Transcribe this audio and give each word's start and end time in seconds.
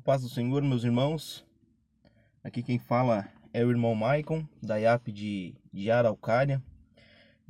A 0.00 0.02
paz 0.02 0.22
do 0.22 0.30
Senhor, 0.30 0.62
meus 0.62 0.82
irmãos. 0.82 1.44
Aqui 2.42 2.62
quem 2.62 2.78
fala 2.78 3.28
é 3.52 3.62
o 3.62 3.68
irmão 3.68 3.94
Maicon, 3.94 4.48
da 4.62 4.78
IAP 4.78 5.12
de, 5.12 5.54
de 5.70 5.90
Araucária. 5.90 6.62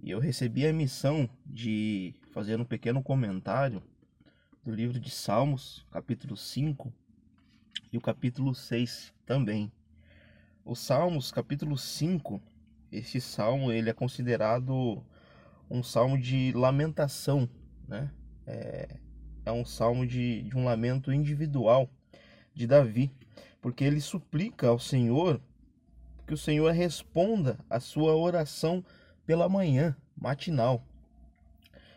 E 0.03 0.11
eu 0.11 0.19
recebi 0.19 0.67
a 0.67 0.73
missão 0.73 1.31
de 1.47 2.13
fazer 2.33 2.59
um 2.59 2.65
pequeno 2.65 3.05
comentário 3.05 3.81
do 4.65 4.75
livro 4.75 4.99
de 4.99 5.13
Salmos, 5.13 5.87
capítulo 5.93 6.37
5 6.37 6.93
e 7.93 7.97
o 7.97 8.01
capítulo 8.01 8.53
6 8.53 9.15
também. 9.25 9.71
O 10.65 10.75
Salmos, 10.75 11.31
capítulo 11.31 11.79
5, 11.79 12.43
este 12.91 13.21
salmo 13.21 13.71
ele 13.71 13.91
é 13.91 13.95
considerado 13.95 15.05
um 15.71 15.85
salmo 15.85 16.19
de 16.19 16.51
lamentação, 16.53 17.49
né? 17.87 18.11
É, 18.45 18.97
é 19.45 19.53
um 19.53 19.65
salmo 19.65 20.05
de, 20.05 20.43
de 20.43 20.57
um 20.57 20.65
lamento 20.65 21.13
individual 21.13 21.89
de 22.55 22.67
Davi, 22.67 23.11
porque 23.61 23.85
ele 23.85 24.01
suplica 24.01 24.69
ao 24.69 24.79
Senhor 24.79 25.41
que 26.27 26.35
o 26.35 26.39
Senhor 26.39 26.73
responda 26.73 27.59
a 27.69 27.81
sua 27.81 28.15
oração 28.15 28.85
pela 29.27 29.49
manhã, 29.49 29.97
matinal. 30.17 30.85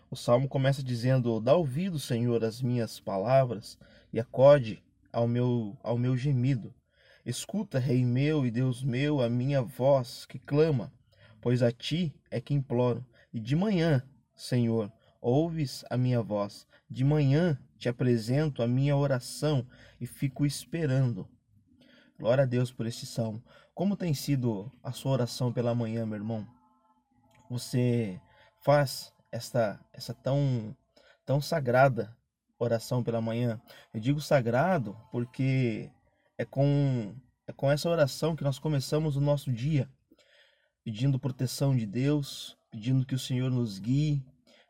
O 0.10 0.16
salmo 0.16 0.48
começa 0.48 0.84
dizendo: 0.84 1.40
Dá 1.40 1.56
ouvido, 1.56 2.00
Senhor, 2.00 2.44
às 2.44 2.62
minhas 2.62 3.00
palavras 3.00 3.78
e 4.12 4.20
acode 4.20 4.84
ao 5.12 5.28
meu, 5.28 5.78
ao 5.82 5.98
meu 5.98 6.16
gemido. 6.18 6.74
Escuta, 7.26 7.80
Rei 7.80 8.04
meu 8.04 8.46
e 8.46 8.52
Deus 8.52 8.84
meu, 8.84 9.22
a 9.22 9.30
minha 9.30 9.62
voz 9.62 10.26
que 10.26 10.38
clama, 10.38 10.92
pois 11.40 11.64
a 11.64 11.72
ti 11.72 12.14
é 12.30 12.42
que 12.42 12.54
imploro. 12.54 13.06
E 13.34 13.40
de 13.40 13.56
manhã, 13.56 14.04
Senhor, 14.36 14.92
ouves 15.24 15.86
a 15.90 15.98
minha 15.98 16.22
voz. 16.22 16.68
De 16.90 17.04
manhã 17.04 17.58
te 17.78 17.88
apresento 17.88 18.62
a 18.62 18.68
minha 18.68 18.96
oração 18.96 19.66
e 20.00 20.06
fico 20.06 20.46
esperando. 20.46 21.28
Glória 22.20 22.44
a 22.44 22.48
Deus 22.48 22.72
por 22.72 22.86
este 22.86 23.06
salmo. 23.06 23.44
Como 23.74 23.98
tem 23.98 24.14
sido 24.14 24.72
a 24.84 24.92
sua 24.92 25.14
oração 25.14 25.52
pela 25.52 25.74
manhã, 25.74 26.06
meu 26.06 26.18
irmão? 26.18 26.48
Você 27.50 28.22
faz 28.64 29.14
esta 29.32 29.80
essa 29.92 30.14
tão 30.14 30.76
tão 31.26 31.42
sagrada 31.42 32.16
oração 32.60 33.04
pela 33.04 33.22
manhã? 33.22 33.60
Eu 33.94 34.00
digo 34.00 34.22
sagrado 34.22 34.96
porque 35.12 35.90
é 36.38 36.46
com 36.46 37.16
é 37.48 37.52
com 37.52 37.72
essa 37.72 37.90
oração 37.90 38.36
que 38.36 38.44
nós 38.44 38.60
começamos 38.60 39.18
o 39.18 39.22
nosso 39.22 39.52
dia, 39.52 39.90
pedindo 40.84 41.20
proteção 41.20 41.76
de 41.76 41.86
Deus, 41.86 42.58
pedindo 42.72 43.06
que 43.06 43.16
o 43.16 43.20
Senhor 43.20 43.52
nos 43.52 43.80
guie, 43.80 44.24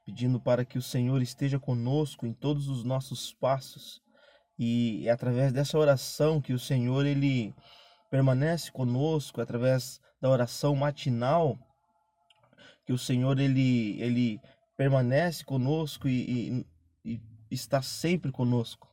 pedindo 0.05 0.39
para 0.39 0.65
que 0.65 0.77
o 0.77 0.81
Senhor 0.81 1.21
esteja 1.21 1.59
conosco 1.59 2.25
em 2.25 2.33
todos 2.33 2.67
os 2.67 2.83
nossos 2.83 3.33
passos. 3.33 4.01
E 4.57 5.07
é 5.07 5.11
através 5.11 5.51
dessa 5.51 5.77
oração 5.77 6.41
que 6.41 6.53
o 6.53 6.59
Senhor 6.59 7.05
ele 7.05 7.53
permanece 8.09 8.71
conosco, 8.71 9.39
é 9.39 9.43
através 9.43 9.99
da 10.21 10.29
oração 10.29 10.75
matinal 10.75 11.57
que 12.85 12.93
o 12.93 12.97
Senhor 12.97 13.39
ele 13.39 13.99
ele 14.01 14.39
permanece 14.75 15.43
conosco 15.43 16.07
e, 16.07 16.65
e, 17.03 17.15
e 17.15 17.21
está 17.49 17.81
sempre 17.81 18.31
conosco, 18.31 18.87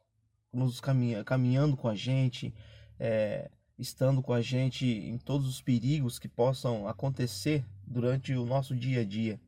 nos 0.53 0.81
caminha, 0.81 1.25
caminhando 1.25 1.77
com 1.77 1.89
a 1.89 1.95
gente, 1.95 2.55
é, 2.99 3.51
estando 3.79 4.23
com 4.23 4.33
a 4.33 4.41
gente 4.41 4.87
em 4.87 5.19
todos 5.19 5.49
os 5.49 5.61
perigos 5.61 6.19
que 6.19 6.29
possam 6.29 6.87
acontecer 6.87 7.65
durante 7.87 8.35
o 8.35 8.45
nosso 8.45 8.77
dia 8.77 9.01
a 9.01 9.05
dia. 9.05 9.41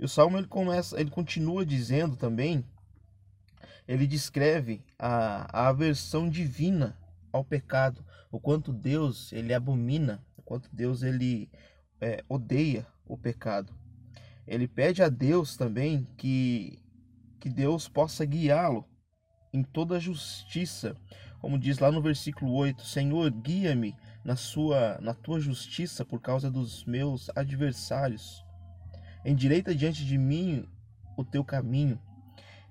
E 0.00 0.04
o 0.04 0.08
salmo 0.08 0.38
ele 0.38 0.46
começa, 0.46 0.98
ele 0.98 1.10
continua 1.10 1.64
dizendo 1.64 2.16
também, 2.16 2.64
ele 3.86 4.06
descreve 4.06 4.82
a, 4.98 5.46
a 5.52 5.68
aversão 5.68 6.26
divina 6.26 6.96
ao 7.30 7.44
pecado, 7.44 8.02
o 8.32 8.40
quanto 8.40 8.72
Deus 8.72 9.30
ele 9.30 9.52
abomina, 9.52 10.24
o 10.38 10.42
quanto 10.42 10.74
Deus 10.74 11.02
ele 11.02 11.50
é, 12.00 12.24
odeia 12.30 12.86
o 13.04 13.18
pecado. 13.18 13.74
Ele 14.46 14.66
pede 14.66 15.02
a 15.02 15.10
Deus 15.10 15.54
também 15.54 16.08
que 16.16 16.78
que 17.38 17.50
Deus 17.50 17.86
possa 17.88 18.24
guiá-lo 18.24 18.86
em 19.52 19.62
toda 19.62 19.96
a 19.96 20.00
justiça, 20.00 20.96
como 21.40 21.58
diz 21.58 21.78
lá 21.78 21.92
no 21.92 22.00
versículo 22.00 22.54
8: 22.54 22.86
Senhor, 22.86 23.30
guia-me 23.30 23.94
na 24.24 24.34
sua 24.34 24.98
na 25.02 25.12
tua 25.12 25.38
justiça 25.40 26.06
por 26.06 26.22
causa 26.22 26.50
dos 26.50 26.86
meus 26.86 27.28
adversários 27.36 28.42
endireita 29.24 29.74
diante 29.74 30.04
de 30.04 30.16
mim 30.16 30.66
o 31.16 31.24
teu 31.24 31.44
caminho. 31.44 32.00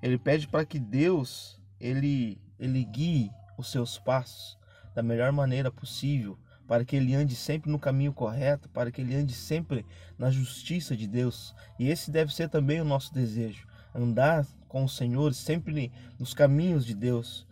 Ele 0.01 0.17
pede 0.17 0.47
para 0.47 0.65
que 0.65 0.79
Deus 0.79 1.59
ele 1.79 2.41
ele 2.59 2.83
guie 2.83 3.31
os 3.57 3.71
seus 3.71 3.97
passos 3.97 4.57
da 4.93 5.01
melhor 5.01 5.31
maneira 5.31 5.71
possível, 5.71 6.37
para 6.67 6.83
que 6.83 6.95
ele 6.95 7.15
ande 7.15 7.35
sempre 7.35 7.71
no 7.71 7.79
caminho 7.79 8.11
correto, 8.11 8.67
para 8.69 8.91
que 8.91 9.01
ele 9.01 9.15
ande 9.15 9.33
sempre 9.33 9.85
na 10.17 10.29
justiça 10.29 10.95
de 10.95 11.07
Deus. 11.07 11.55
E 11.77 11.87
esse 11.87 12.11
deve 12.11 12.33
ser 12.33 12.49
também 12.49 12.81
o 12.81 12.85
nosso 12.85 13.13
desejo, 13.13 13.67
andar 13.95 14.45
com 14.67 14.83
o 14.83 14.89
Senhor 14.89 15.33
sempre 15.33 15.91
nos 16.19 16.33
caminhos 16.33 16.85
de 16.85 16.93
Deus. 16.93 17.47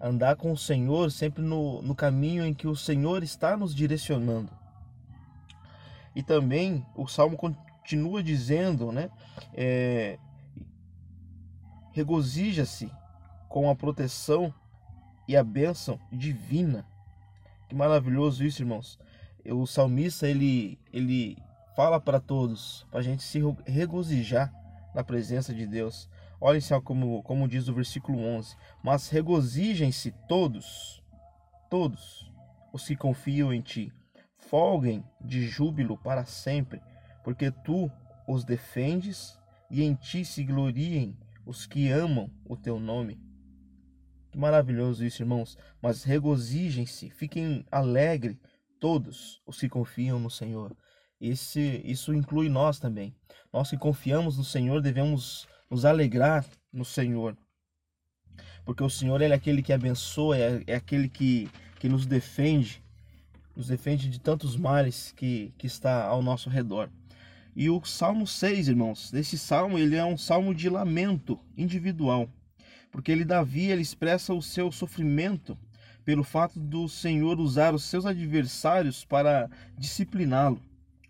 Andar 0.00 0.36
com 0.36 0.50
o 0.50 0.58
Senhor 0.58 1.12
sempre 1.12 1.42
no, 1.42 1.80
no 1.80 1.94
caminho 1.94 2.44
em 2.44 2.52
que 2.52 2.66
o 2.66 2.74
Senhor 2.74 3.22
está 3.22 3.56
nos 3.56 3.74
direcionando. 3.74 4.50
E 6.14 6.22
também 6.22 6.84
o 6.94 7.06
Salmo 7.06 7.38
continua 7.82 8.22
dizendo, 8.22 8.92
né? 8.92 9.10
É, 9.52 10.18
regozija-se 11.90 12.90
com 13.48 13.68
a 13.68 13.74
proteção 13.74 14.54
e 15.26 15.36
a 15.36 15.42
bênção 15.42 15.98
divina. 16.10 16.86
Que 17.68 17.74
maravilhoso 17.74 18.44
isso, 18.44 18.62
irmãos. 18.62 18.98
O 19.44 19.66
salmista 19.66 20.28
ele 20.28 20.78
ele 20.92 21.36
fala 21.74 22.00
para 22.00 22.20
todos, 22.20 22.86
para 22.90 23.00
a 23.00 23.02
gente 23.02 23.22
se 23.24 23.40
regozijar 23.66 24.52
na 24.94 25.02
presença 25.02 25.52
de 25.52 25.66
Deus. 25.66 26.08
Olhem 26.40 26.60
só 26.60 26.80
como, 26.80 27.22
como 27.24 27.48
diz 27.48 27.66
o 27.66 27.74
versículo 27.74 28.20
11: 28.20 28.56
Mas 28.82 29.08
regozijem-se 29.08 30.12
todos, 30.28 31.02
todos 31.68 32.30
os 32.72 32.86
que 32.86 32.94
confiam 32.94 33.52
em 33.52 33.60
ti, 33.60 33.92
folguem 34.38 35.04
de 35.20 35.46
júbilo 35.46 35.98
para 35.98 36.24
sempre, 36.24 36.80
porque 37.22 37.50
tu 37.50 37.90
os 38.26 38.44
defendes 38.44 39.38
e 39.70 39.82
em 39.82 39.94
ti 39.94 40.24
se 40.24 40.44
gloriem 40.44 41.16
os 41.44 41.66
que 41.66 41.90
amam 41.90 42.30
o 42.44 42.56
teu 42.56 42.78
nome. 42.78 43.20
Que 44.30 44.38
maravilhoso 44.38 45.04
isso, 45.04 45.22
irmãos. 45.22 45.58
Mas 45.80 46.04
regozijem-se, 46.04 47.10
fiquem 47.10 47.64
alegres 47.70 48.36
todos 48.80 49.40
os 49.46 49.58
que 49.58 49.68
confiam 49.68 50.18
no 50.18 50.30
Senhor. 50.30 50.76
Esse, 51.20 51.80
isso 51.84 52.12
inclui 52.14 52.48
nós 52.48 52.78
também. 52.78 53.14
Nós 53.52 53.70
que 53.70 53.76
confiamos 53.76 54.36
no 54.36 54.44
Senhor 54.44 54.80
devemos 54.80 55.46
nos 55.70 55.84
alegrar 55.84 56.44
no 56.72 56.84
Senhor. 56.84 57.36
Porque 58.64 58.82
o 58.82 58.90
Senhor 58.90 59.20
é 59.20 59.32
aquele 59.32 59.62
que 59.62 59.72
abençoa, 59.72 60.36
é, 60.36 60.64
é 60.66 60.74
aquele 60.74 61.08
que, 61.08 61.50
que 61.78 61.88
nos 61.88 62.06
defende, 62.06 62.82
nos 63.54 63.68
defende 63.68 64.08
de 64.08 64.20
tantos 64.20 64.56
males 64.56 65.12
que, 65.12 65.52
que 65.58 65.66
está 65.66 66.04
ao 66.04 66.22
nosso 66.22 66.48
redor. 66.48 66.90
E 67.54 67.68
o 67.68 67.84
Salmo 67.84 68.26
6, 68.26 68.68
irmãos, 68.68 69.12
esse 69.12 69.36
salmo 69.36 69.78
ele 69.78 69.94
é 69.94 70.04
um 70.04 70.16
salmo 70.16 70.54
de 70.54 70.70
lamento 70.70 71.38
individual, 71.54 72.26
porque 72.90 73.12
ele 73.12 73.26
Davi 73.26 73.70
ele 73.70 73.82
expressa 73.82 74.32
o 74.32 74.40
seu 74.40 74.72
sofrimento 74.72 75.58
pelo 76.02 76.24
fato 76.24 76.58
do 76.58 76.88
Senhor 76.88 77.38
usar 77.38 77.74
os 77.74 77.84
seus 77.84 78.06
adversários 78.06 79.04
para 79.04 79.50
discipliná-lo. 79.76 80.62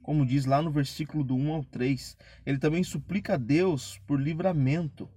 Como 0.03 0.27
diz 0.27 0.45
lá 0.45 0.61
no 0.61 0.73
versículo 0.73 1.23
do 1.23 1.37
1 1.37 1.53
ao 1.53 1.65
3, 1.65 2.17
ele 2.45 2.59
também 2.59 2.83
suplica 2.83 3.35
a 3.35 3.39
Deus 3.39 4.01
por 4.05 4.21
livramento. 4.21 5.09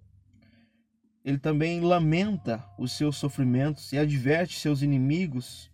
Ele 1.23 1.39
também 1.39 1.81
lamenta 1.81 2.63
os 2.77 2.91
seus 2.91 3.17
sofrimentos 3.17 3.91
e 3.91 3.97
adverte 3.97 4.59
seus 4.59 4.83
inimigos 4.83 5.71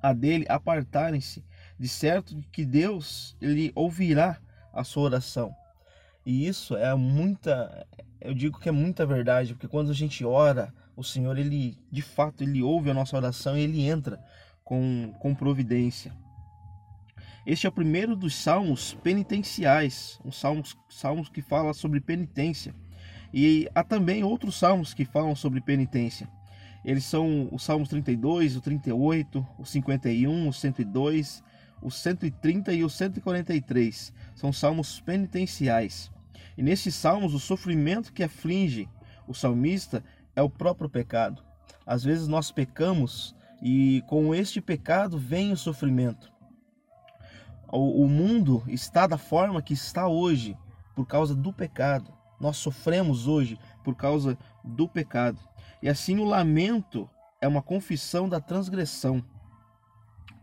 a 0.00 0.12
dele 0.12 0.44
apartarem-se 0.48 1.42
de 1.78 1.88
certo 1.88 2.36
que 2.52 2.64
Deus 2.64 3.36
ele 3.40 3.72
ouvirá 3.74 4.38
a 4.74 4.84
sua 4.84 5.04
oração. 5.04 5.54
E 6.26 6.46
isso 6.46 6.76
é 6.76 6.94
muita, 6.94 7.86
eu 8.20 8.34
digo 8.34 8.58
que 8.58 8.68
é 8.68 8.72
muita 8.72 9.04
verdade, 9.04 9.54
porque 9.54 9.68
quando 9.68 9.90
a 9.90 9.94
gente 9.94 10.24
ora, 10.24 10.72
o 10.96 11.04
Senhor 11.04 11.36
ele 11.38 11.76
de 11.90 12.02
fato 12.02 12.42
ele 12.42 12.62
ouve 12.62 12.90
a 12.90 12.94
nossa 12.94 13.16
oração 13.16 13.56
e 13.56 13.60
ele 13.60 13.82
entra 13.82 14.18
com, 14.64 15.12
com 15.18 15.34
providência. 15.34 16.12
Este 17.46 17.66
é 17.66 17.68
o 17.68 17.72
primeiro 17.72 18.16
dos 18.16 18.34
salmos 18.34 18.94
penitenciais, 19.02 20.18
um 20.24 20.32
salmos, 20.32 20.74
salmos 20.88 21.28
que 21.28 21.42
fala 21.42 21.74
sobre 21.74 22.00
penitência. 22.00 22.74
E 23.34 23.68
há 23.74 23.84
também 23.84 24.24
outros 24.24 24.56
salmos 24.56 24.94
que 24.94 25.04
falam 25.04 25.36
sobre 25.36 25.60
penitência. 25.60 26.26
Eles 26.82 27.04
são 27.04 27.48
os 27.52 27.62
salmos 27.62 27.90
32, 27.90 28.56
o 28.56 28.60
38, 28.62 29.46
o 29.58 29.66
51, 29.66 30.48
o 30.48 30.52
102 30.52 31.42
o 31.84 31.90
130 31.90 32.72
e 32.72 32.82
o 32.82 32.88
143 32.88 34.12
são 34.34 34.52
salmos 34.52 35.00
penitenciais. 35.00 36.10
E 36.56 36.62
nesses 36.62 36.94
salmos, 36.94 37.34
o 37.34 37.38
sofrimento 37.38 38.12
que 38.12 38.22
aflige 38.22 38.88
o 39.28 39.34
salmista 39.34 40.02
é 40.34 40.42
o 40.42 40.48
próprio 40.48 40.88
pecado. 40.88 41.44
Às 41.86 42.02
vezes 42.02 42.26
nós 42.26 42.50
pecamos 42.50 43.36
e 43.62 44.02
com 44.06 44.34
este 44.34 44.60
pecado 44.60 45.18
vem 45.18 45.52
o 45.52 45.56
sofrimento. 45.56 46.32
O, 47.70 48.06
mundo 48.06 48.62
está 48.68 49.06
da 49.06 49.18
forma 49.18 49.60
que 49.60 49.74
está 49.74 50.06
hoje 50.06 50.56
por 50.94 51.06
causa 51.06 51.34
do 51.34 51.52
pecado. 51.52 52.12
Nós 52.40 52.56
sofremos 52.56 53.26
hoje 53.26 53.58
por 53.82 53.96
causa 53.96 54.38
do 54.62 54.88
pecado. 54.88 55.40
E 55.82 55.88
assim 55.88 56.18
o 56.18 56.24
lamento 56.24 57.10
é 57.40 57.48
uma 57.48 57.60
confissão 57.60 58.28
da 58.28 58.40
transgressão. 58.40 59.24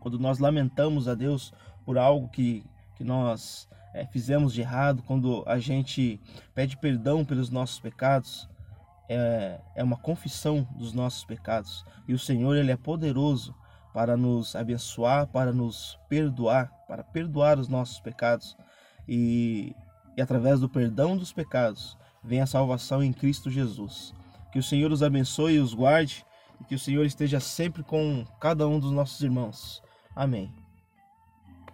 Quando 0.02 0.18
nós 0.18 0.38
lamentamos 0.38 1.06
a 1.06 1.14
Deus 1.14 1.54
por 1.84 1.96
algo 1.96 2.28
que, 2.28 2.64
que 2.96 3.04
nós 3.04 3.68
é, 3.94 4.04
fizemos 4.06 4.52
de 4.52 4.60
errado, 4.60 5.02
quando 5.06 5.44
a 5.46 5.58
gente 5.58 6.20
pede 6.54 6.76
perdão 6.76 7.24
pelos 7.24 7.50
nossos 7.50 7.78
pecados, 7.78 8.48
é, 9.08 9.60
é 9.76 9.84
uma 9.84 9.96
confissão 9.96 10.66
dos 10.76 10.92
nossos 10.92 11.24
pecados. 11.24 11.84
E 12.08 12.14
o 12.14 12.18
Senhor, 12.18 12.56
Ele 12.56 12.72
é 12.72 12.76
poderoso 12.76 13.54
para 13.92 14.16
nos 14.16 14.56
abençoar, 14.56 15.26
para 15.26 15.52
nos 15.52 15.98
perdoar, 16.08 16.72
para 16.88 17.04
perdoar 17.04 17.58
os 17.58 17.68
nossos 17.68 18.00
pecados. 18.00 18.56
E, 19.06 19.76
e 20.16 20.22
através 20.22 20.60
do 20.60 20.68
perdão 20.68 21.16
dos 21.16 21.32
pecados 21.32 21.96
vem 22.24 22.40
a 22.40 22.46
salvação 22.46 23.02
em 23.02 23.12
Cristo 23.12 23.50
Jesus. 23.50 24.14
Que 24.50 24.58
o 24.58 24.62
Senhor 24.62 24.90
os 24.90 25.02
abençoe 25.02 25.54
e 25.54 25.60
os 25.60 25.74
guarde, 25.74 26.24
e 26.60 26.64
que 26.64 26.74
o 26.74 26.78
Senhor 26.78 27.04
esteja 27.04 27.40
sempre 27.40 27.82
com 27.82 28.24
cada 28.40 28.66
um 28.66 28.78
dos 28.78 28.92
nossos 28.92 29.20
irmãos. 29.20 29.81
Amém. 30.14 30.52